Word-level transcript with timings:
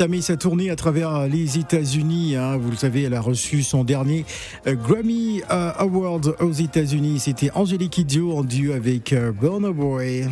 Elle 0.00 0.04
a 0.04 0.06
entamé 0.06 0.22
sa 0.22 0.38
tournée 0.38 0.70
à 0.70 0.76
travers 0.76 1.28
les 1.28 1.58
États-Unis. 1.58 2.34
Hein. 2.34 2.56
Vous 2.56 2.70
le 2.70 2.76
savez, 2.76 3.02
elle 3.02 3.12
a 3.12 3.20
reçu 3.20 3.62
son 3.62 3.84
dernier 3.84 4.24
euh, 4.66 4.74
Grammy 4.74 5.42
euh, 5.50 5.72
Award 5.76 6.36
aux 6.40 6.52
États-Unis. 6.52 7.18
C'était 7.20 7.50
Angélique 7.54 7.90
Kidjo 7.90 8.32
en 8.32 8.42
duo 8.42 8.72
avec 8.72 9.12
euh, 9.12 9.30
Burna 9.30 9.72
Boy. 9.72 10.26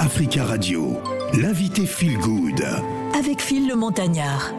Africa 0.00 0.42
Radio, 0.46 0.96
l'invité 1.40 1.86
Feel 1.86 2.18
Good. 2.18 2.66
Avec 3.16 3.40
Phil 3.40 3.68
le 3.68 3.76
Montagnard. 3.76 4.52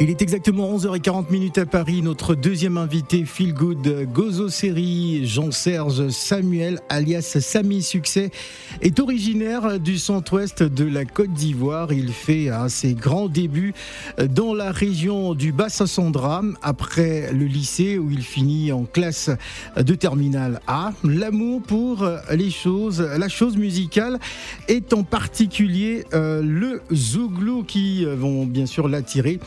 Il 0.00 0.10
est 0.10 0.22
exactement 0.22 0.76
11h40 0.76 1.30
minutes 1.30 1.58
à 1.58 1.66
Paris. 1.66 2.02
Notre 2.02 2.34
deuxième 2.34 2.78
invité, 2.78 3.24
Feel 3.24 3.54
Good 3.54 4.08
Gozo 4.12 4.48
Série, 4.48 5.24
Jean-Serge 5.24 6.08
Samuel, 6.08 6.80
alias 6.88 7.38
Samy 7.40 7.80
Succès, 7.80 8.32
est 8.82 8.98
originaire 8.98 9.78
du 9.78 9.98
centre-ouest 9.98 10.64
de 10.64 10.84
la 10.84 11.04
Côte 11.04 11.32
d'Ivoire. 11.32 11.92
Il 11.92 12.12
fait 12.12 12.50
ses 12.68 12.94
grands 12.94 13.28
débuts 13.28 13.72
dans 14.18 14.52
la 14.52 14.72
région 14.72 15.32
du 15.34 15.52
Bas-Sassandra 15.52 16.42
après 16.60 17.32
le 17.32 17.44
lycée 17.44 17.96
où 17.96 18.10
il 18.10 18.22
finit 18.22 18.72
en 18.72 18.84
classe 18.84 19.30
de 19.76 19.94
terminale 19.94 20.60
A. 20.66 20.90
L'amour 21.04 21.62
pour 21.62 22.04
les 22.32 22.50
choses, 22.50 23.00
la 23.00 23.28
chose 23.28 23.56
musicale 23.56 24.18
est 24.66 24.92
en 24.92 25.04
particulier 25.04 26.04
euh, 26.14 26.42
le 26.42 26.82
zouglou 26.92 27.62
qui 27.62 28.04
vont 28.04 28.44
bien 28.44 28.66
sûr 28.66 28.88
l'attirer 28.88 29.38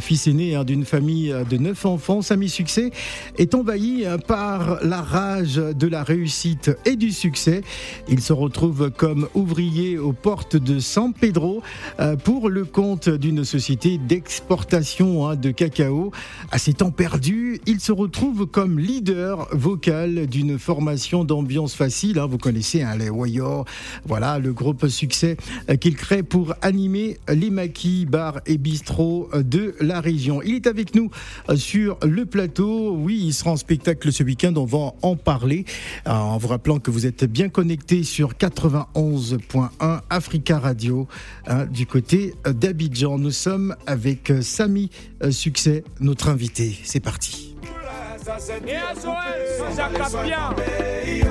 fils 0.00 0.26
aîné 0.26 0.54
hein, 0.54 0.64
d'une 0.64 0.84
famille 0.84 1.34
de 1.48 1.56
neuf 1.56 1.84
enfants, 1.86 2.22
Samy 2.22 2.48
Succès 2.48 2.90
est 3.38 3.54
envahi 3.54 4.04
hein, 4.06 4.18
par 4.18 4.78
la 4.82 5.00
rage 5.02 5.56
de 5.56 5.86
la 5.86 6.02
réussite 6.02 6.70
et 6.84 6.96
du 6.96 7.10
succès. 7.10 7.62
Il 8.08 8.20
se 8.20 8.32
retrouve 8.32 8.90
comme 8.90 9.28
ouvrier 9.34 9.98
aux 9.98 10.12
portes 10.12 10.56
de 10.56 10.78
San 10.78 11.12
Pedro 11.12 11.62
euh, 12.00 12.16
pour 12.16 12.48
le 12.48 12.64
compte 12.64 13.08
d'une 13.08 13.44
société 13.44 13.98
d'exportation 13.98 15.28
hein, 15.28 15.36
de 15.36 15.50
cacao. 15.50 16.12
À 16.50 16.58
ses 16.58 16.74
temps 16.74 16.90
perdus, 16.90 17.60
il 17.66 17.80
se 17.80 17.92
retrouve 17.92 18.46
comme 18.46 18.78
leader 18.78 19.48
vocal 19.52 20.26
d'une 20.26 20.58
formation 20.58 21.24
d'ambiance 21.24 21.74
facile. 21.74 22.20
Vous 22.28 22.38
connaissez 22.38 22.84
les 22.98 23.10
Wayor, 23.10 23.64
voilà 24.04 24.38
le 24.38 24.52
groupe 24.52 24.86
succès 24.88 25.36
euh, 25.70 25.76
qu'il 25.76 25.96
crée 25.96 26.22
pour 26.22 26.54
animer 26.62 27.18
les 27.28 27.50
maquis, 27.50 28.06
bars 28.06 28.40
et 28.46 28.58
bistrots 28.58 29.28
de 29.34 29.74
la 29.84 30.00
région. 30.00 30.42
Il 30.42 30.54
est 30.54 30.66
avec 30.66 30.94
nous 30.94 31.10
euh, 31.48 31.56
sur 31.56 31.98
le 32.02 32.26
plateau. 32.26 32.96
Oui, 32.96 33.22
il 33.26 33.32
sera 33.32 33.52
en 33.52 33.56
spectacle 33.56 34.12
ce 34.12 34.22
week-end. 34.22 34.52
On 34.56 34.64
va 34.64 34.94
en 35.02 35.16
parler. 35.16 35.64
Euh, 36.06 36.10
en 36.10 36.38
vous 36.38 36.48
rappelant 36.48 36.78
que 36.78 36.90
vous 36.90 37.06
êtes 37.06 37.24
bien 37.24 37.48
connecté 37.48 38.02
sur 38.02 38.32
91.1 38.34 40.00
Africa 40.10 40.58
Radio 40.58 41.06
hein, 41.46 41.66
du 41.66 41.86
côté 41.86 42.34
euh, 42.46 42.52
d'Abidjan. 42.52 43.18
Nous 43.18 43.30
sommes 43.30 43.76
avec 43.86 44.32
Samy 44.40 44.90
Succès, 45.30 45.84
notre 46.00 46.28
invité. 46.28 46.76
C'est 46.84 47.00
parti. 47.00 47.54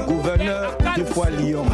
Gouverneur 0.08 0.78
Lyon. 1.40 1.66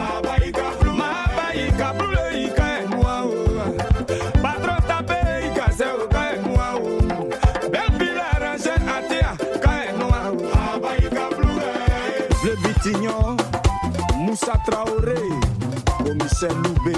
Moussa 14.41 14.57
Traoré, 14.65 15.15
commissaire 15.97 16.53
Loubé. 16.63 16.97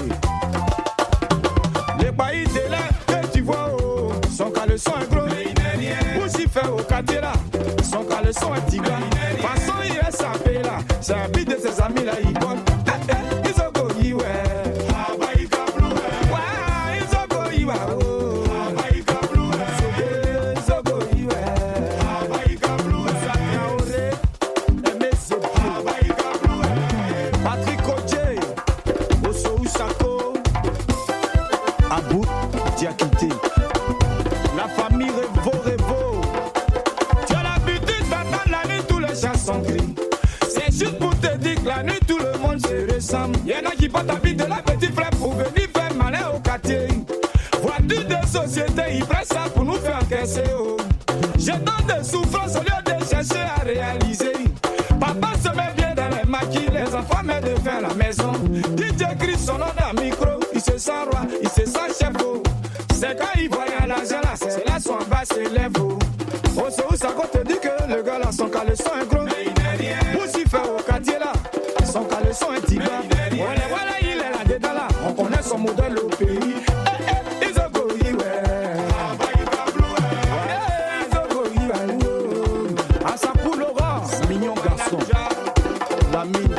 Les 1.98 2.12
baillis 2.12 2.44
de 2.44 3.12
que 3.12 3.26
tu 3.32 3.40
vois, 3.42 3.68
oh, 3.82 4.12
son 4.30 4.50
caleçon 4.50 4.92
est 5.00 5.12
gros. 5.12 6.20
Moussi 6.20 6.46
fait 6.48 6.68
au 6.68 6.76
quartier 6.76 7.20
là, 7.20 7.32
son 7.82 8.04
caleçon 8.04 8.54
est 8.54 8.70
tigre. 8.70 8.92
Façon 9.40 9.72
il 9.84 9.96
est 9.96 10.12
sapé 10.12 10.62
là, 10.62 10.78
c'est 11.00 11.14
un 11.14 11.28
juste 40.82 40.98
pour 40.98 41.14
te 41.20 41.36
dire 41.38 41.54
que 41.62 41.68
la 41.68 41.82
nuit 41.82 42.00
tout 42.06 42.18
le 42.18 42.38
monde 42.38 42.60
se 42.60 42.94
ressemble. 42.94 43.38
Y'en 43.46 43.68
a 43.68 43.72
qui 43.72 43.88
portent 43.88 44.06
la 44.06 44.14
vie 44.16 44.34
de 44.34 44.44
la 44.44 44.56
petite 44.56 44.94
frère 44.94 45.10
pour 45.10 45.32
venir 45.32 45.68
faire 45.74 45.94
malin 45.94 46.30
au 46.34 46.40
quartier. 46.40 46.88
Voiture 47.60 48.04
de 48.04 48.26
société, 48.26 48.82
ils 48.94 49.04
prennent 49.04 49.24
ça 49.24 49.44
pour 49.54 49.64
nous 49.64 49.74
faire 49.74 49.98
encaisser. 50.02 50.42
Oh. 50.58 50.76
Je 51.38 51.52
donne 51.52 51.86
des 51.86 52.04
souffrances 52.04 52.56
au 52.56 52.60
lieu 52.60 52.82
de 52.84 53.04
chercher 53.04 53.44
à 53.56 53.62
réaliser. 53.62 54.32
Papa 55.00 55.28
se 55.42 55.48
met 55.50 55.72
bien 55.76 55.94
dans 55.94 56.16
les 56.16 56.28
maquis, 56.28 56.66
les 56.72 56.94
enfants 56.94 57.22
mettent 57.24 57.44
de 57.44 57.82
la 57.82 57.94
maison. 57.94 58.32
DJ 58.76 59.16
crie 59.18 59.38
son 59.38 59.58
nom 59.58 59.66
dans 59.78 60.00
le 60.00 60.04
micro, 60.04 60.26
il 60.54 60.60
se 60.60 60.78
sent 60.78 60.90
roi, 61.10 61.20
il 61.42 61.48
se 61.48 61.64
sent 61.64 61.88
chef. 62.00 62.12
Oh. 62.24 62.42
C'est 62.94 63.18
quand 63.18 63.38
il 63.40 63.48
voit 63.48 63.66
l'argent 63.86 64.20
là, 64.22 64.34
c'est 64.36 64.66
là 64.68 64.78
son 64.80 64.98
bas 65.08 65.22
s'élève. 65.24 65.72
Oh, 66.56 66.68
c'est 66.70 66.84
où 66.90 66.96
ça 66.96 67.08
qu'on 67.08 67.26
te 67.26 67.46
dit 67.46 67.58
que 67.60 67.94
le 67.94 68.02
gars 68.02 68.18
là, 68.18 68.30
son 68.32 68.48
caleçon 68.48 68.90
est 69.00 69.11
son 72.12 72.18
caleçon 72.18 72.52
est 72.54 72.66
tigre. 72.66 72.84
Voilà, 73.36 73.60
voilà, 73.68 73.92
il 74.02 74.08
est 74.52 74.58
là 74.60 74.88
on 75.06 75.12
connaît 75.12 75.42
son 75.42 75.58
modèle 75.58 75.98
au 75.98 76.08
pays. 76.08 76.38
Eh, 76.40 77.12
eh. 77.40 77.46
Eh, 84.24 84.28
mignon 84.28 84.54
garçon. 84.54 84.98
La 86.12 86.24
mine. 86.24 86.56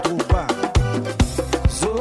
Zo, 1.70 1.96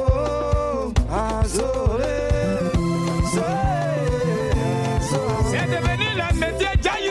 c'est 5.51 5.67
devenu 5.67 6.09
le 6.15 6.39
métier, 6.39 6.69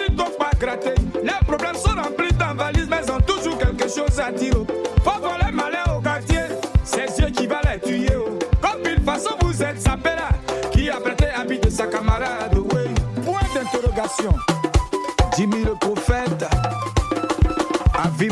ne 0.10 0.38
pas 0.38 0.52
gratter. 0.60 0.96
Les 1.24 1.46
problèmes 1.46 1.76
sont 1.76 1.90
remplis 1.90 2.34
dans 2.40 2.56
valise, 2.56 2.88
mais 2.90 3.02
ils 3.06 3.12
ont 3.12 3.20
toujours 3.22 3.58
quelque 3.58 3.88
chose 3.90 4.20
à 4.20 4.32
dire. 4.32 4.56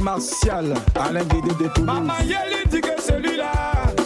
Martial, 0.09 0.73
Alain 0.99 1.23
Guédé 1.23 1.49
de 1.63 1.67
Toulouse. 1.69 1.85
Maman 1.85 2.13
Yeli 2.23 2.67
dit 2.69 2.81
que 2.81 2.99
celui-là, 3.01 3.51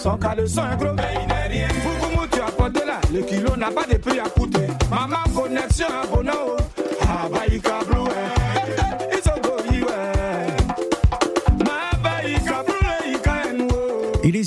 son 0.01 0.17
caleçon 0.17 0.63
est 0.71 0.77
gros. 0.77 0.93
Mais 0.93 1.13
il 1.21 1.27
n'est 1.27 1.47
rien. 1.47 1.67
Fougoumou, 1.69 2.27
tu 2.31 2.39
as 2.41 2.51
porté 2.51 2.85
là, 2.85 2.99
le 3.13 3.21
kilo 3.21 3.55
n'a 3.55 3.71
pas 3.71 3.85
de 3.85 3.97
prix 3.97 4.19
à 4.19 4.27
coûter. 4.27 4.67
Maman, 4.89 5.23
connexion 5.33 5.87
à 5.87 6.05
Bono. 6.05 6.57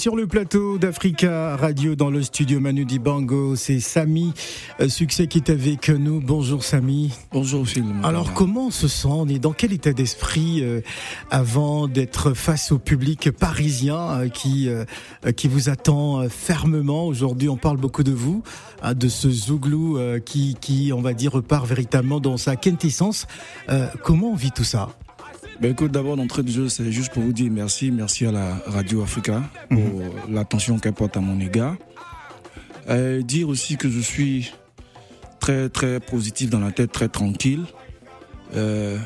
Sur 0.06 0.14
le 0.14 0.28
plateau 0.28 0.78
d'Africa 0.78 1.56
Radio 1.56 1.96
dans 1.96 2.10
le 2.10 2.22
studio 2.22 2.60
Manu 2.60 2.84
Dibango. 2.84 3.56
C'est 3.56 3.80
Samy 3.80 4.32
euh, 4.78 4.88
Succès 4.88 5.26
qui 5.26 5.38
est 5.38 5.50
avec 5.50 5.88
nous. 5.88 6.20
Bonjour 6.20 6.62
Samy. 6.62 7.12
Bonjour 7.32 7.66
Phil. 7.66 7.84
Alors 8.04 8.32
comment 8.32 8.68
on 8.68 8.70
se 8.70 8.86
sent? 8.86 9.08
On 9.10 9.26
est 9.26 9.40
dans 9.40 9.52
quel 9.52 9.72
état 9.72 9.92
d'esprit 9.92 10.62
euh, 10.62 10.80
avant 11.32 11.88
d'être 11.88 12.34
face 12.34 12.70
au 12.70 12.78
public 12.78 13.32
parisien 13.32 13.98
euh, 13.98 14.28
qui 14.28 14.68
qui 15.34 15.48
vous 15.48 15.70
attend 15.70 16.28
fermement? 16.28 17.08
Aujourd'hui, 17.08 17.48
on 17.48 17.56
parle 17.56 17.78
beaucoup 17.78 18.04
de 18.04 18.12
vous, 18.12 18.44
hein, 18.82 18.94
de 18.94 19.08
ce 19.08 19.28
Zouglou 19.28 19.98
qui 20.24 20.56
qui 20.60 20.92
on 20.94 21.00
va 21.00 21.14
dire 21.14 21.32
repart 21.32 21.66
véritablement 21.66 22.20
dans 22.20 22.36
sa 22.36 22.54
quintessence. 22.54 23.26
Comment 24.04 24.30
on 24.30 24.36
vit 24.36 24.52
tout 24.52 24.62
ça? 24.62 24.90
Ben 25.60 25.72
écoute, 25.72 25.90
d'abord 25.92 26.16
d'entrée 26.16 26.42
de 26.42 26.50
jeu, 26.50 26.68
c'est 26.68 26.92
juste 26.92 27.12
pour 27.12 27.22
vous 27.22 27.32
dire 27.32 27.50
merci, 27.50 27.90
merci 27.90 28.26
à 28.26 28.32
la 28.32 28.56
Radio 28.66 29.02
Africa 29.02 29.42
pour 29.70 30.02
l'attention 30.30 30.78
qu'elle 30.78 30.92
porte 30.92 31.16
à 31.16 31.20
mon 31.20 31.40
égard. 31.40 31.76
Dire 33.22 33.48
aussi 33.48 33.76
que 33.76 33.88
je 33.90 34.00
suis 34.00 34.52
très 35.40 35.68
très 35.68 35.98
positif 35.98 36.50
dans 36.50 36.60
la 36.60 36.72
tête, 36.72 36.92
très 36.92 37.08
tranquille. 37.08 37.64
Euh, 38.54 38.98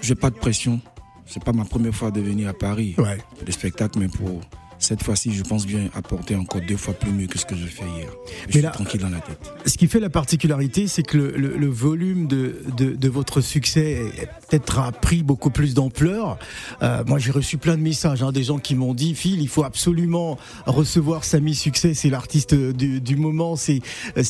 j'ai 0.00 0.14
pas 0.14 0.30
de 0.30 0.36
pression. 0.36 0.80
C'est 1.26 1.42
pas 1.44 1.52
ma 1.52 1.64
première 1.64 1.94
fois 1.94 2.10
de 2.10 2.20
venir 2.20 2.48
à 2.48 2.54
Paris 2.54 2.94
Ouais. 2.96 3.18
pour 3.36 3.44
des 3.44 3.52
spectacles, 3.52 3.98
mais 3.98 4.08
pour 4.08 4.40
cette 4.88 5.02
fois-ci, 5.02 5.32
je 5.34 5.42
pense 5.42 5.66
bien 5.66 5.90
apporter 5.94 6.34
encore 6.34 6.62
deux 6.66 6.76
fois 6.78 6.94
plus 6.94 7.12
mieux 7.12 7.26
que 7.26 7.38
ce 7.38 7.44
que 7.44 7.54
je 7.54 7.66
fais 7.66 7.84
hier. 7.84 8.08
Je 8.40 8.46
Mais 8.46 8.52
suis 8.52 8.60
là- 8.62 8.70
tranquille 8.70 9.00
dans 9.00 9.10
la 9.10 9.20
tête. 9.20 9.52
Ce 9.66 9.76
qui 9.76 9.86
fait 9.86 10.00
la 10.00 10.08
particularité, 10.08 10.86
c'est 10.88 11.02
que 11.02 11.18
le, 11.18 11.36
le- 11.36 11.56
le 11.58 11.66
volume 11.68 12.26
de, 12.26 12.56
de, 12.76 12.92
de 12.96 13.08
votre 13.08 13.42
succès 13.42 14.00
peut-être 14.48 14.78
a 14.78 14.90
pris 14.92 15.22
beaucoup 15.22 15.50
plus 15.50 15.74
d'ampleur. 15.74 16.38
Euh, 16.82 17.04
moi, 17.06 17.18
j'ai 17.18 17.30
reçu 17.32 17.58
plein 17.58 17.76
de 17.76 17.82
messages, 17.82 18.22
hein, 18.22 18.32
des 18.32 18.44
gens 18.44 18.58
qui 18.58 18.74
m'ont 18.74 18.94
dit, 18.94 19.14
Phil, 19.14 19.42
il 19.42 19.48
faut 19.48 19.64
absolument 19.64 20.38
recevoir 20.66 21.24
Samy 21.24 21.54
Succès. 21.54 21.92
C'est 21.92 22.08
l'artiste 22.10 22.54
du, 22.54 23.00
du 23.02 23.16
moment, 23.16 23.56
c'est 23.56 23.80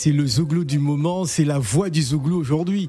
le 0.06 0.26
Zouglou 0.26 0.64
du 0.64 0.78
moment, 0.80 1.24
c'est 1.24 1.44
la 1.44 1.58
voix 1.60 1.88
du 1.88 2.02
Zouglou 2.02 2.36
aujourd'hui. 2.36 2.88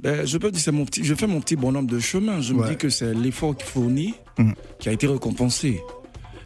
Ben, 0.00 0.24
je 0.26 0.38
peux 0.38 0.50
dire, 0.52 0.60
c'est 0.60 0.70
mon 0.72 0.84
petit, 0.84 1.02
je 1.02 1.14
fais 1.14 1.26
mon 1.26 1.40
petit 1.40 1.56
bonhomme 1.56 1.86
de 1.86 1.98
chemin. 1.98 2.40
Je 2.40 2.52
me 2.52 2.68
dis 2.68 2.76
que 2.76 2.88
c'est 2.88 3.14
l'effort 3.14 3.56
qu'il 3.56 3.66
fournit 3.66 4.14
Mhm. 4.38 4.54
qui 4.78 4.88
a 4.88 4.92
été 4.92 5.08
récompensé. 5.08 5.80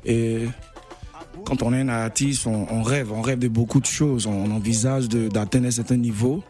Et 0.04 0.46
quand 1.44 1.62
on 1.62 1.72
est 1.72 1.80
un 1.80 1.88
artiste, 1.88 2.46
on, 2.46 2.66
on 2.70 2.82
rêve, 2.82 3.12
on 3.12 3.22
rêve 3.22 3.38
de 3.38 3.48
beaucoup 3.48 3.80
de 3.80 3.86
choses. 3.86 4.26
On 4.26 4.50
envisage 4.50 5.08
de- 5.08 5.28
d'atteindre 5.28 5.66
un 5.66 5.70
certain 5.70 5.96
niveau. 5.96 6.42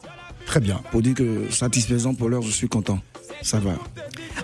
Très 0.47 0.61
bien. 0.61 0.81
Pour 0.91 1.03
dire 1.03 1.15
que 1.15 1.51
satisfaisant 1.51 2.15
pour 2.15 2.29
l'heure, 2.29 2.43
je 2.43 2.51
suis 2.51 2.69
content. 2.69 2.99
Ça 3.43 3.59
va. 3.61 3.75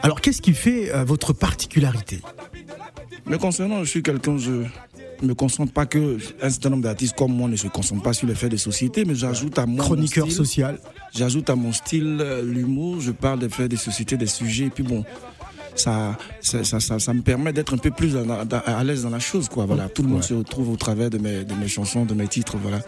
Alors, 0.03 0.21
qu'est-ce 0.21 0.41
qui 0.43 0.53
fait 0.55 0.93
euh, 0.95 1.05
votre 1.05 1.33
particularité? 1.33 2.21
Mais 3.27 3.39
concernant, 3.39 3.81
je 3.85 3.91
suis 3.91 4.03
quelqu'un, 4.03 4.39
je 4.39 4.63
me 5.23 5.35
concentre 5.35 5.73
pas 5.73 5.85
que 5.87 6.17
un 6.41 6.49
certain 6.51 6.71
nombre 6.71 6.85
d'artistes 6.85 7.17
comme 7.17 7.33
moi 7.33 7.49
ne 7.49 7.57
se 7.57 7.67
concentrent 7.69 8.03
pas 8.03 8.13
sur 8.13 8.27
les 8.29 8.35
faits 8.35 8.51
de 8.53 8.57
société, 8.57 9.05
mais 9.05 9.15
j'ajoute 9.17 9.59
à 9.59 9.67
moi 9.67 9.79
mon 9.79 9.83
Chroniqueur 9.83 10.25
style. 10.27 10.37
social. 10.37 10.79
J'ajoute 11.15 11.51
à 11.51 11.57
mon 11.57 11.73
style 11.73 12.19
euh, 12.21 12.43
l'humour, 12.43 13.01
je 13.01 13.11
parle 13.11 13.41
des 13.41 13.49
faits 13.49 13.69
des 13.71 13.77
sociétés, 13.77 14.17
des 14.17 14.27
sujets, 14.29 14.67
et 14.67 14.71
puis 14.71 14.85
bon, 14.85 15.05
ça, 15.79 16.19
ça, 16.41 16.65
ça, 16.81 16.99
ça, 16.99 17.15
me 17.15 17.23
permet 17.23 17.53
d'être 17.53 17.75
un 17.75 17.79
peu 17.79 17.91
plus 17.91 18.17
à 18.17 18.85
l'aise 18.85 19.03
dans 19.03 19.11
la 19.11 19.19
chose, 19.21 19.49
quoi. 19.49 19.65
Voilà, 19.67 19.89
tout 19.89 20.03
le 20.03 20.09
monde 20.09 20.19
Ouais. 20.19 20.27
se 20.27 20.35
retrouve 20.35 20.71
au 20.71 20.77
travers 20.77 21.11
de 21.11 21.19
mes, 21.19 21.45
de 21.45 21.55
mes 21.55 21.69
chansons, 21.69 22.05
de 22.05 22.15
mes 22.15 22.29
titres, 22.29 22.57
voilà. 22.63 22.81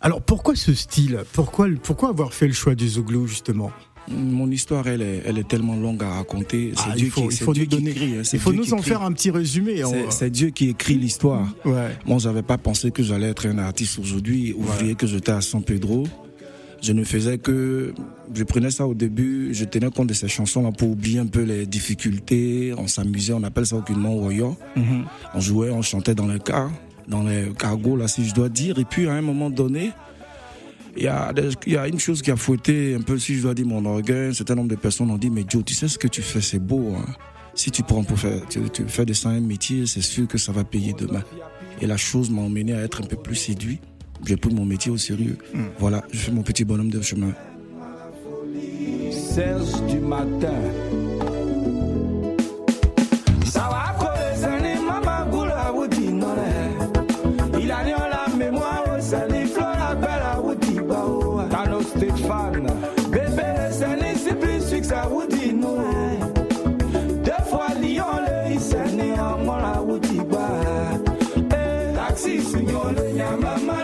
Alors, 0.00 0.22
pourquoi 0.22 0.54
ce 0.54 0.74
style? 0.74 1.20
Pourquoi, 1.32 1.66
pourquoi 1.82 2.10
avoir 2.10 2.32
fait 2.32 2.46
le 2.46 2.52
choix 2.52 2.74
du 2.74 2.88
Zouglou, 2.88 3.26
justement? 3.26 3.70
Mon 4.10 4.50
histoire, 4.50 4.86
elle 4.86 5.02
est, 5.02 5.22
elle 5.26 5.36
est 5.38 5.46
tellement 5.46 5.76
longue 5.76 6.02
à 6.02 6.08
raconter. 6.10 6.72
C'est 6.74 6.82
Ah, 6.92 6.94
Dieu 6.96 7.06
il 7.06 7.10
faut, 7.10 7.28
qui, 7.28 7.34
il 7.34 7.40
faut 7.44 7.52
Dieu 7.52 7.64
nous 7.64 7.68
qui 7.68 7.76
donner. 7.76 7.90
écrit, 7.90 8.14
hein, 8.16 8.22
il 8.32 8.38
faut 8.38 8.52
Dieu 8.52 8.60
nous 8.60 8.64
qui 8.66 8.72
en 8.72 8.76
écrit. 8.78 8.88
faire 8.90 9.02
un 9.02 9.12
petit 9.12 9.30
résumé. 9.30 9.76
C'est- 9.78 9.84
On- 9.84 10.10
C'est 10.10 10.30
Dieu 10.30 10.48
qui 10.50 10.70
écrit 10.70 10.94
l'histoire. 10.94 11.46
Ouais. 11.66 11.94
Moi, 12.06 12.16
j'avais 12.18 12.42
pas 12.42 12.56
pensé 12.56 12.90
que 12.90 13.02
j'allais 13.02 13.28
être 13.28 13.46
un 13.46 13.58
artiste 13.58 13.98
aujourd'hui, 13.98 14.54
ouvrier 14.54 14.94
que 14.94 15.06
j'étais 15.06 15.32
à 15.32 15.42
San 15.42 15.62
Pedro. 15.62 16.04
Je 16.80 16.92
ne 16.92 17.02
faisais 17.02 17.38
que, 17.38 17.92
je 18.32 18.44
prenais 18.44 18.70
ça 18.70 18.86
au 18.86 18.94
début, 18.94 19.52
je 19.52 19.64
tenais 19.64 19.90
compte 19.90 20.06
de 20.08 20.14
ces 20.14 20.28
chansons-là 20.28 20.70
pour 20.70 20.90
oublier 20.90 21.18
un 21.18 21.26
peu 21.26 21.42
les 21.42 21.66
difficultés. 21.66 22.72
On 22.78 22.86
s'amusait, 22.86 23.32
on 23.32 23.42
appelle 23.42 23.66
ça 23.66 23.76
aucunement 23.76 24.14
Royo. 24.14 24.56
Mhm. 24.76 25.04
On 25.34 25.40
jouait, 25.40 25.70
on 25.70 25.82
chantait 25.82 26.14
dans 26.14 26.28
les 26.28 26.38
cars, 26.38 26.70
dans 27.08 27.24
les 27.24 27.46
cargos, 27.58 27.96
là, 27.96 28.06
si 28.06 28.24
je 28.28 28.32
dois 28.34 28.48
dire. 28.48 28.78
Et 28.78 28.84
puis, 28.84 29.08
à 29.08 29.14
un 29.14 29.22
moment 29.22 29.50
donné, 29.50 29.90
il 30.96 31.02
y 31.02 31.08
a, 31.08 31.32
des- 31.32 31.50
il 31.66 31.72
y 31.72 31.76
a 31.76 31.88
une 31.88 31.98
chose 31.98 32.22
qui 32.22 32.30
a 32.30 32.36
fouetté 32.36 32.94
un 32.94 33.02
peu, 33.02 33.18
si 33.18 33.34
je 33.36 33.42
dois 33.42 33.54
dire, 33.54 33.66
mon 33.66 33.84
orgueil. 33.84 34.28
Un 34.28 34.32
certain 34.34 34.54
nombre 34.54 34.68
de 34.70 34.76
personnes 34.76 35.10
ont 35.10 35.18
dit, 35.18 35.30
mais 35.30 35.44
Joe, 35.48 35.64
tu 35.64 35.74
sais 35.74 35.88
ce 35.88 35.98
que 35.98 36.08
tu 36.08 36.22
fais, 36.22 36.40
c'est 36.40 36.58
beau. 36.60 36.92
hein. 36.96 37.04
Si 37.54 37.72
tu 37.72 37.82
prends 37.82 38.04
pour 38.04 38.18
faire, 38.20 38.40
tu, 38.48 38.60
tu 38.72 38.84
fais 38.86 39.04
de 39.04 39.12
ça 39.14 39.30
un 39.30 39.40
métier, 39.40 39.84
c'est 39.86 40.00
sûr 40.00 40.28
que 40.28 40.38
ça 40.38 40.52
va 40.52 40.62
payer 40.62 40.92
demain. 40.96 41.24
Et 41.80 41.86
la 41.88 41.96
chose 41.96 42.30
m'a 42.30 42.42
emmené 42.42 42.72
à 42.72 42.82
être 42.82 43.02
un 43.02 43.06
peu 43.06 43.16
plus 43.16 43.34
séduit. 43.34 43.80
J'ai 44.24 44.36
pris 44.36 44.52
mon 44.54 44.64
métier 44.64 44.90
au 44.90 44.96
sérieux. 44.96 45.38
Voilà, 45.78 46.02
je 46.12 46.18
fais 46.18 46.32
mon 46.32 46.42
petit 46.42 46.64
bonhomme 46.64 46.90
de 46.90 47.00
chemin. 47.00 47.32
Serge 49.10 49.82
du 49.88 49.98
matin. 49.98 50.54
Sani 54.38 54.74
mama 73.38 73.77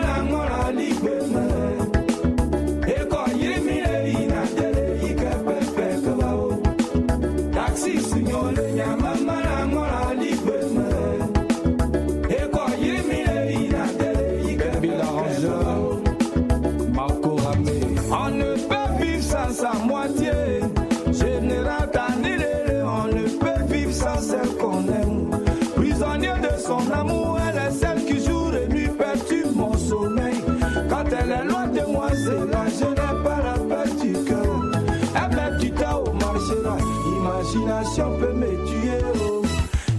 Discrimination 37.65 38.19
peut 38.19 38.33
me 38.33 38.45
tuer. 38.67 39.01
Oh. 39.15 39.41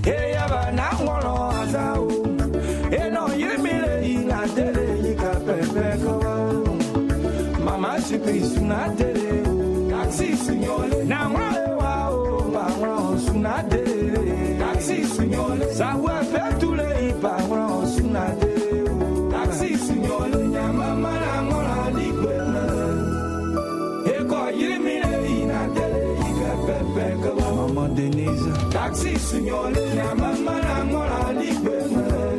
Et 0.04 0.34
yabana 0.34 0.90
wolo 1.00 1.50
azao. 1.62 2.08
Et 2.92 3.10
non 3.10 3.28
yemile 3.36 4.04
ina 4.04 4.46
dele 4.54 4.86
yika 5.02 5.32
pepe 5.44 5.98
Taxi 9.90 10.36
sunyole. 10.36 11.04
Na 11.06 11.28
mwale 11.28 11.66
Taxi 14.58 15.04
Taxi 28.86 29.18
signole. 29.18 29.82
Nya 29.94 30.14
mama 30.14 30.54
na 30.62 30.84
ngolo 30.86 31.22
ligwe 31.40 32.35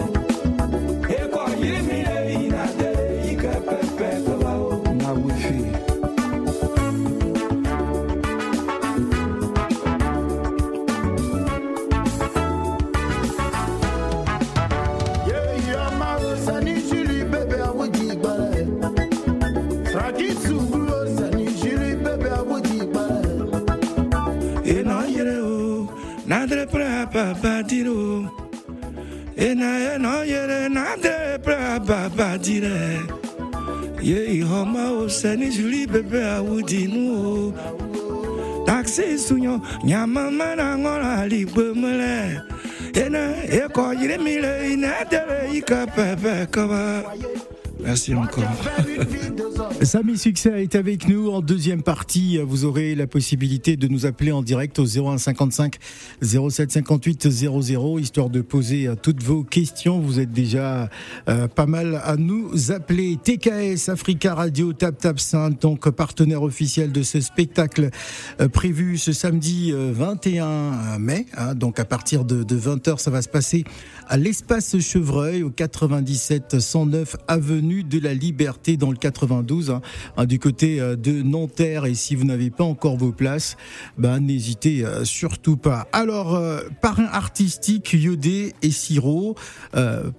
babadiro. 27.08 28.30
Ena 29.38 29.96
ena 29.96 30.24
yere 30.26 30.70
na 30.70 30.96
de 30.96 31.38
bra 31.44 31.80
re, 31.80 33.02
Ye 34.02 34.42
homa 34.42 34.92
o 34.92 35.08
seni 35.08 35.50
juli 35.50 35.86
bebe 35.86 36.22
awudinu 36.22 37.04
o. 37.26 38.66
Taxi 38.66 39.18
sunyo 39.18 39.62
nyama 39.84 40.32
mana 40.32 40.78
ngora 40.78 41.28
libe 41.30 41.74
mele. 41.76 42.42
Ena 42.94 43.34
eko 43.46 43.94
yire 43.94 44.18
mile 44.18 44.74
ina 44.74 45.04
de 45.10 45.22
ikapa 45.58 46.16
pe 46.22 46.46
kaba. 46.52 47.04
Merci 47.88 48.14
encore. 48.14 48.44
Samy 49.82 50.18
Succès 50.18 50.62
est 50.62 50.76
avec 50.76 51.08
nous 51.08 51.30
en 51.30 51.40
deuxième 51.40 51.84
partie. 51.84 52.38
Vous 52.38 52.66
aurez 52.66 52.96
la 52.96 53.08
possibilité 53.08 53.78
de 53.78 53.88
nous 53.88 54.06
appeler 54.06 54.34
en 54.34 54.42
direct 54.42 54.78
au 54.78 54.84
01 54.86 55.18
55 55.18 55.78
07 56.22 56.70
58 56.70 57.30
00, 57.30 58.00
histoire 58.00 58.30
de 58.30 58.42
poser 58.42 58.88
euh, 58.88 58.96
toutes 59.02 59.24
vos 59.24 59.44
questions. 59.44 60.02
Vous 60.02 60.20
êtes 60.20 60.34
déjà 60.34 60.90
euh, 61.30 61.48
pas 61.48 61.66
mal 61.66 62.02
à 62.04 62.18
nous 62.18 62.74
appeler. 62.74 63.18
TKS 63.24 63.88
Africa 63.88 64.36
Radio 64.36 64.74
Tap 64.74 64.98
Tap 64.98 65.18
Sainte, 65.18 65.62
donc 65.62 65.90
partenaire 65.90 66.44
officiel 66.44 66.92
de 66.92 67.04
ce 67.04 67.22
spectacle 67.22 67.90
euh, 68.42 68.50
prévu 68.50 68.98
ce 68.98 69.14
samedi 69.14 69.72
euh, 69.72 69.94
21 69.94 71.00
mai. 71.00 71.26
hein. 71.38 71.56
donc 71.56 71.80
à 71.80 71.86
partir 71.86 72.26
de, 72.26 72.44
de 72.44 72.60
20h, 72.60 72.98
ça 72.98 73.12
va 73.12 73.22
se 73.22 73.30
passer 73.30 73.64
à 74.10 74.18
l'espace 74.18 74.78
Chevreuil 74.80 75.44
au 75.44 75.50
97 75.50 76.60
109 76.60 77.16
avenue 77.30 77.77
de 77.84 78.00
la 78.00 78.14
Liberté 78.14 78.78
dans 78.78 78.92
le 78.92 78.98
92, 78.98 79.72
hein, 79.72 79.82
hein, 80.16 80.26
du 80.26 80.40
côté 80.40 80.80
euh, 80.80 80.96
de 80.96 81.22
Nanterre. 81.22 81.86
Et 81.86 81.96
si 81.96 82.16
vous 82.16 82.26
n'avez 82.26 82.50
pas 82.50 82.64
encore 82.64 82.98
vos 82.98 83.12
places, 83.12 83.58
ben, 83.98 84.20
n'hésitez 84.20 84.86
euh, 84.86 85.06
surtout 85.06 85.58
pas. 85.58 85.88
Alors, 85.92 86.36
euh, 86.36 86.62
parrain 86.82 87.08
artistique, 87.12 87.94
Yodé 87.94 88.54
et 88.62 88.72
Siro, 88.72 89.36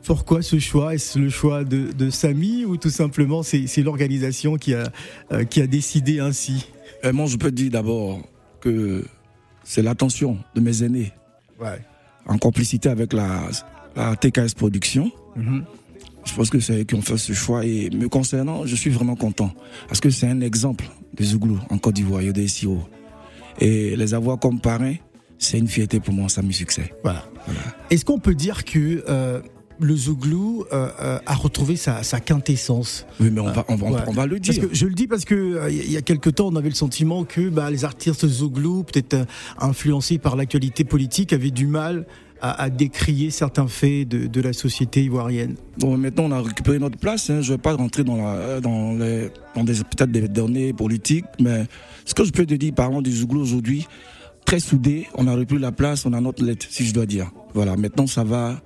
pourquoi 0.04 0.42
ce 0.42 0.58
choix? 0.58 0.94
Est-ce 0.94 1.18
le 1.18 1.30
choix 1.30 1.64
de, 1.64 1.92
de 1.92 2.10
Samy 2.10 2.64
ou 2.64 2.76
tout 2.76 2.90
simplement 2.90 3.42
c'est 3.42 3.82
l'organisation 3.82 4.56
qui 4.56 4.74
a, 4.74 4.90
qui 5.44 5.60
a 5.60 5.66
décidé 5.66 6.20
ainsi? 6.20 6.66
Moi, 7.12 7.26
je 7.26 7.36
peux 7.36 7.50
dire 7.50 7.70
d'abord 7.70 8.20
que 8.60 9.04
c'est 9.64 9.82
l'attention 9.82 10.38
de 10.54 10.60
mes 10.60 10.82
aînés. 10.82 11.12
Ouais. 11.60 11.80
En 12.26 12.38
complicité 12.38 12.88
avec 12.88 13.12
la, 13.12 13.48
la 13.96 14.16
TKS 14.16 14.54
Production. 14.54 15.10
Mhm. 15.36 15.64
Je 16.28 16.35
pense 16.35 16.50
que 16.50 16.61
c'est 16.61 16.80
eux 16.80 16.85
qui 16.85 16.94
ont 16.94 17.02
fait 17.02 17.16
ce 17.16 17.32
choix. 17.32 17.64
Et 17.64 17.88
me 17.90 18.08
concernant, 18.08 18.66
je 18.66 18.76
suis 18.76 18.90
vraiment 18.90 19.16
content. 19.16 19.50
Parce 19.88 20.00
que 20.00 20.11
c'est 20.11 20.26
un 20.26 20.40
exemple 20.40 20.85
des 21.14 21.25
Zouglou 21.25 21.58
en 21.70 21.78
Côte 21.78 21.94
d'Ivoire, 21.94 22.23
des 22.23 22.49
SIO. 22.49 22.78
Et 23.61 23.97
les 23.97 24.14
avoir 24.14 24.38
comme 24.38 24.61
parrains, 24.61 24.97
c'est 25.38 25.58
une 25.58 25.68
fierté 25.68 26.00
pour 26.00 26.14
moi, 26.14 26.28
ça 26.28 26.42
me 26.42 26.52
succès. 26.52 26.92
Voilà. 27.02 27.25
Est-ce 27.90 28.04
qu'on 28.04 28.18
peut 28.18 28.35
dire 28.35 28.64
que 28.64 29.04
euh, 29.08 29.40
le 29.80 29.97
Zouglou 29.97 30.64
euh, 30.73 30.88
euh, 31.00 31.18
a 31.25 31.35
retrouvé 31.35 31.76
sa, 31.76 32.02
quintessence? 32.20 33.06
Oui, 33.20 33.30
mais 33.32 33.40
on 33.40 33.50
va, 33.50 33.64
on 33.68 33.76
va, 33.76 34.26
le 34.26 34.38
dire. 34.38 34.68
je 34.70 34.87
le 34.87 34.94
dis 34.94 35.06
parce 35.06 35.25
que 35.25 35.70
il 35.70 35.90
y 35.90 35.97
a 35.97 36.02
quelques 36.02 36.35
temps, 36.35 36.49
on 36.49 36.56
avait 36.56 36.68
le 36.68 36.75
sentiment 36.75 37.25
que 37.25 37.49
bah, 37.49 37.70
les 37.70 37.85
artistes 37.85 38.26
Zouglou, 38.26 38.85
peut-être 38.85 39.26
influencés 39.58 40.18
par 40.18 40.37
l'actualité 40.37 40.85
politique, 40.85 41.32
avaient 41.32 41.50
du 41.50 41.66
mal 41.66 42.06
à, 42.40 42.71
décrier 42.71 43.30
certains 43.30 43.66
faits 43.66 44.09
de, 44.09 44.40
la 44.40 44.52
société 44.52 45.04
ivoirienne 45.04 45.57
Bon, 45.78 45.97
maintenant 45.97 46.25
on 46.25 46.33
a 46.33 46.40
récupéré 46.40 46.78
notre 46.78 46.99
place. 46.99 47.30
Hein. 47.30 47.40
Je 47.40 47.52
ne 47.52 47.57
vais 47.57 47.62
pas 47.62 47.75
rentrer 47.75 48.04
dans, 48.04 48.16
la, 48.16 48.61
dans, 48.61 48.92
les, 48.92 49.30
dans 49.54 49.64
des, 49.64 49.75
peut-être 49.75 50.11
des 50.11 50.28
données 50.28 50.73
politiques, 50.73 51.25
mais 51.40 51.66
ce 52.04 52.14
que 52.14 52.25
je 52.25 52.30
peux 52.30 52.47
te 52.47 52.54
dire, 52.54 52.73
parlant 52.75 53.02
du 53.02 53.11
Zouglou 53.11 53.40
aujourd'hui, 53.40 53.87
très 54.45 54.61
soudé, 54.61 55.07
on 55.14 55.26
a 55.26 55.35
repris 55.35 55.59
la 55.59 55.73
place, 55.73 56.07
on 56.07 56.12
a 56.12 56.21
notre 56.21 56.45
lettre, 56.45 56.66
si 56.71 56.87
je 56.87 56.95
dois 56.95 57.07
dire. 57.07 57.30
Voilà, 57.54 57.76
maintenant 57.76 58.07
ça 58.07 58.25
va. 58.25 58.61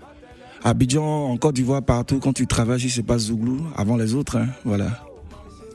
Abidjan, 0.64 1.05
en 1.05 1.37
Côte 1.38 1.57
d'Ivoire, 1.57 1.83
partout, 1.83 2.21
quand 2.21 2.33
tu 2.33 2.47
travailles, 2.47 2.81
si 2.81 2.91
c'est 2.91 3.02
pas 3.02 3.19
Zouglou, 3.19 3.61
avant 3.76 3.97
les 3.97 4.14
autres, 4.14 4.37
hein, 4.37 4.47
voilà. 4.64 5.05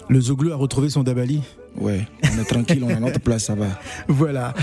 Le 0.08 0.22
Zouglou 0.22 0.54
a 0.54 0.56
retrouvé 0.56 0.90
son 0.90 1.04
Dabali 1.04 1.42
Ouais, 1.80 2.08
on 2.24 2.42
est 2.42 2.46
tranquille, 2.46 2.84
on 2.84 2.90
a 2.90 3.00
notre 3.00 3.20
place, 3.20 3.46
ça 3.46 3.56
va. 3.56 3.68
Voilà. 4.08 4.54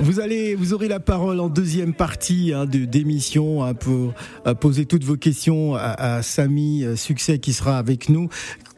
Vous 0.00 0.20
allez, 0.20 0.54
vous 0.54 0.72
aurez 0.72 0.88
la 0.88 1.00
parole 1.00 1.40
en 1.40 1.48
deuxième 1.48 1.94
partie 1.94 2.52
hein, 2.54 2.66
de 2.66 2.84
d'émission 2.84 3.64
hein, 3.64 3.74
pour 3.74 4.14
euh, 4.46 4.54
poser 4.54 4.86
toutes 4.86 5.04
vos 5.04 5.16
questions 5.16 5.74
à, 5.74 6.22
Samy 6.22 6.84
euh, 6.84 6.96
Succès 6.96 7.38
qui 7.38 7.52
sera 7.52 7.78
avec 7.78 8.08
nous 8.08 8.28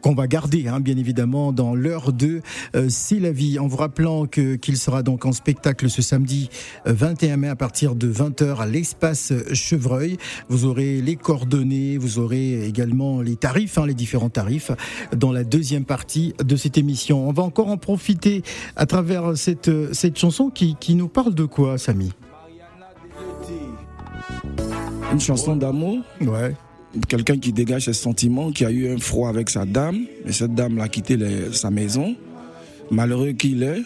qu'on 0.03 0.13
va 0.13 0.27
garder, 0.27 0.67
hein, 0.67 0.81
bien 0.81 0.97
évidemment, 0.97 1.53
dans 1.53 1.73
l'heure 1.73 2.11
de 2.11 2.41
euh, 2.75 2.87
C'est 2.89 3.19
la 3.19 3.31
vie. 3.31 3.57
En 3.57 3.67
vous 3.67 3.77
rappelant 3.77 4.25
que 4.25 4.55
qu'il 4.55 4.77
sera 4.77 5.01
donc 5.01 5.25
en 5.25 5.31
spectacle 5.31 5.89
ce 5.89 6.01
samedi 6.01 6.49
21 6.85 7.37
mai 7.37 7.47
à 7.47 7.55
partir 7.55 7.95
de 7.95 8.11
20h 8.11 8.57
à 8.57 8.65
l'espace 8.65 9.33
Chevreuil. 9.53 10.17
Vous 10.49 10.65
aurez 10.65 11.01
les 11.01 11.15
coordonnées, 11.15 11.97
vous 11.97 12.19
aurez 12.19 12.65
également 12.67 13.21
les 13.21 13.37
tarifs, 13.37 13.79
les 13.87 13.93
différents 13.93 14.29
tarifs 14.29 14.71
dans 15.15 15.31
la 15.31 15.43
deuxième 15.43 15.85
partie 15.85 16.33
de 16.43 16.55
cette 16.55 16.77
émission. 16.77 17.27
On 17.27 17.31
va 17.31 17.43
encore 17.43 17.69
en 17.69 17.77
profiter 17.77 18.43
à 18.75 18.85
travers 18.85 19.37
cette, 19.37 19.71
cette 19.93 20.19
chanson 20.19 20.49
qui, 20.49 20.75
qui 20.79 20.95
nous 20.95 21.07
parle 21.07 21.33
de 21.33 21.45
quoi, 21.45 21.77
Samy? 21.77 22.11
Une 25.11 25.19
chanson 25.19 25.55
d'amour? 25.55 25.99
Ouais. 26.21 26.55
Quelqu'un 27.07 27.37
qui 27.37 27.51
dégage 27.51 27.85
ses 27.85 27.93
sentiments, 27.93 28.51
qui 28.51 28.65
a 28.65 28.71
eu 28.71 28.93
un 28.93 28.97
froid 28.99 29.29
avec 29.29 29.49
sa 29.49 29.65
dame, 29.65 30.05
et 30.25 30.31
cette 30.31 30.53
dame 30.53 30.77
l'a 30.77 30.87
quitté 30.87 31.17
sa 31.51 31.71
maison. 31.71 32.15
Malheureux 32.91 33.31
qu'il 33.31 33.63
est, 33.63 33.81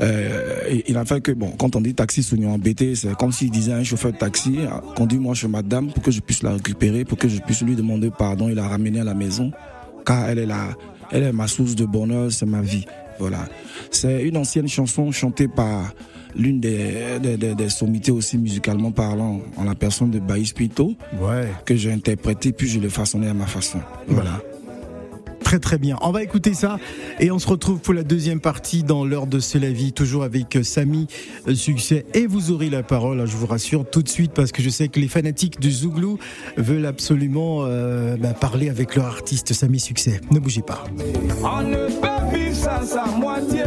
euh, 0.00 0.80
il 0.86 0.96
a 0.96 1.04
fait 1.04 1.20
que, 1.20 1.32
bon, 1.32 1.50
quand 1.58 1.74
on 1.76 1.80
dit 1.80 1.94
taxi 1.94 2.22
soignon 2.22 2.52
embêté, 2.52 2.94
c'est 2.94 3.14
comme 3.16 3.32
s'il 3.32 3.50
disait 3.50 3.72
à 3.72 3.76
un 3.76 3.84
chauffeur 3.84 4.12
de 4.12 4.18
taxi, 4.18 4.58
conduis-moi 4.96 5.34
chez 5.34 5.48
madame 5.48 5.90
pour 5.92 6.02
que 6.02 6.10
je 6.10 6.20
puisse 6.20 6.42
la 6.42 6.52
récupérer, 6.52 7.04
pour 7.04 7.18
que 7.18 7.28
je 7.28 7.40
puisse 7.40 7.62
lui 7.62 7.74
demander 7.74 8.10
pardon 8.10 8.48
et 8.48 8.54
la 8.54 8.68
ramener 8.68 9.00
à 9.00 9.04
la 9.04 9.14
maison, 9.14 9.50
car 10.06 10.28
elle 10.28 10.38
est 10.38 10.46
la, 10.46 10.68
elle 11.10 11.24
est 11.24 11.32
ma 11.32 11.48
source 11.48 11.74
de 11.74 11.84
bonheur, 11.84 12.30
c'est 12.30 12.46
ma 12.46 12.60
vie. 12.60 12.84
Voilà. 13.18 13.48
C'est 13.90 14.22
une 14.22 14.36
ancienne 14.36 14.68
chanson 14.68 15.10
chantée 15.10 15.48
par 15.48 15.92
l'une 16.38 16.60
des, 16.60 17.18
des, 17.20 17.68
sommités 17.68 18.12
aussi 18.12 18.38
musicalement 18.38 18.92
parlant, 18.92 19.40
en 19.56 19.64
la 19.64 19.74
personne 19.74 20.10
de 20.10 20.18
Baïs 20.18 20.52
Pito, 20.52 20.94
ouais. 21.20 21.48
que 21.64 21.76
j'ai 21.76 21.92
interprété 21.92 22.52
puis 22.52 22.68
je 22.68 22.80
l'ai 22.80 22.88
façonné 22.88 23.28
à 23.28 23.34
ma 23.34 23.46
façon. 23.46 23.80
Voilà. 24.06 24.40
Très 25.48 25.60
très 25.60 25.78
bien. 25.78 25.96
On 26.02 26.10
va 26.10 26.22
écouter 26.22 26.52
ça 26.52 26.78
et 27.20 27.30
on 27.30 27.38
se 27.38 27.48
retrouve 27.48 27.78
pour 27.78 27.94
la 27.94 28.02
deuxième 28.02 28.38
partie 28.38 28.82
dans 28.82 29.06
l'heure 29.06 29.26
de 29.26 29.38
C'est 29.40 29.58
la 29.58 29.70
vie, 29.70 29.94
toujours 29.94 30.22
avec 30.22 30.56
euh, 30.56 30.62
Samy 30.62 31.06
euh, 31.48 31.54
Succès. 31.54 32.04
Et 32.12 32.26
vous 32.26 32.50
aurez 32.50 32.68
la 32.68 32.82
parole, 32.82 33.18
hein, 33.18 33.24
je 33.24 33.34
vous 33.34 33.46
rassure, 33.46 33.88
tout 33.88 34.02
de 34.02 34.10
suite, 34.10 34.32
parce 34.32 34.52
que 34.52 34.62
je 34.62 34.68
sais 34.68 34.88
que 34.88 35.00
les 35.00 35.08
fanatiques 35.08 35.58
du 35.58 35.70
Zouglou 35.70 36.18
veulent 36.58 36.84
absolument 36.84 37.60
euh, 37.62 38.16
bah, 38.18 38.34
parler 38.34 38.68
avec 38.68 38.94
leur 38.94 39.06
artiste 39.06 39.54
Samy 39.54 39.80
Succès. 39.80 40.20
Ne 40.30 40.38
bougez 40.38 40.60
pas. 40.60 40.84
On 41.42 41.62
ne 41.62 41.86
peut 41.98 42.36
vivre 42.36 42.54
sans 42.54 42.84
sa 42.84 43.06
moitié. 43.06 43.62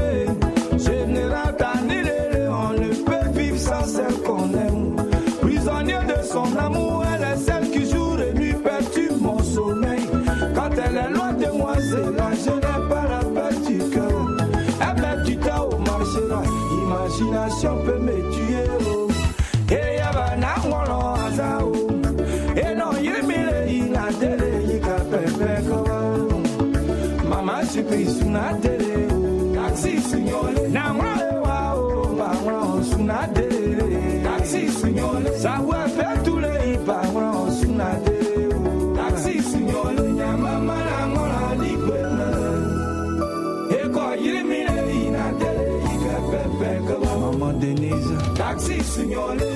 Je 28.32 28.38
suis 28.38 28.40
suna 28.40 28.54
délé. 28.54 29.08
Taxi, 29.54 30.02
signore. 30.02 30.70
Na 30.70 30.94
ngolo, 30.94 31.42
wa, 31.44 31.76
oh, 31.76 32.16
ba, 32.18 32.32
ngolo, 32.44 32.84
suna 32.84 33.28
délé. 33.34 34.22
Taxi, 34.24 34.70
signore. 34.70 35.22
Ça 35.38 35.56
va 35.68 35.88
faire 35.88 36.24
tous 36.24 36.40
les 36.40 36.74
hipas, 36.74 37.02
ngolo, 37.12 37.50
suna 37.52 37.90
délé. 38.06 38.50
Taxi, 38.96 39.42
signore. 39.42 39.94
Nyama, 40.18 40.52
na 40.62 41.08
ngolo, 41.08 41.42
likwena. 41.62 42.28
Eko, 43.82 44.04
il 44.20 44.46
mire, 44.46 44.84
il 44.94 45.16
a 45.16 45.28
délé, 45.40 45.68
il 45.94 46.04
a 46.10 46.20
pepe 46.32 46.72
comme. 46.88 47.10
Maman 47.22 47.54
Denise. 47.60 48.14
Taxi, 48.36 48.78
signore. 48.84 49.36
Nyama, 49.36 49.36
na 49.36 49.36
ngolo, 49.36 49.50